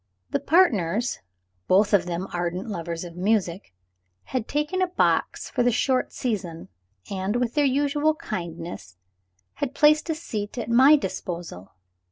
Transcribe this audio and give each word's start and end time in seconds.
The 0.31 0.39
partners 0.39 1.19
(both 1.67 1.93
of 1.93 2.07
them 2.07 2.27
ardent 2.33 2.67
lovers 2.67 3.03
of 3.03 3.15
music) 3.15 3.71
had 4.23 4.47
taken 4.47 4.81
a 4.81 4.87
box 4.87 5.47
for 5.47 5.61
the 5.61 5.69
short 5.71 6.11
season, 6.11 6.69
and, 7.11 7.35
with 7.35 7.53
their 7.53 7.65
usual 7.65 8.15
kindness, 8.15 8.97
had 9.61 9.75
placed 9.75 10.09
a 10.09 10.15
seat 10.15 10.57
at 10.57 10.71
my 10.71 10.95
disposal. 10.95 11.73